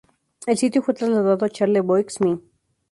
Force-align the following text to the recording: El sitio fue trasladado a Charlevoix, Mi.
El 0.47 0.57
sitio 0.57 0.81
fue 0.81 0.95
trasladado 0.95 1.45
a 1.45 1.49
Charlevoix, 1.51 2.19
Mi. 2.21 2.39